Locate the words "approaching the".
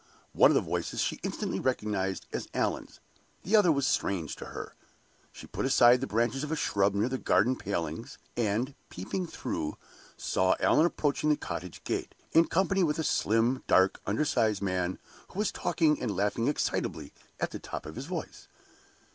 10.87-11.35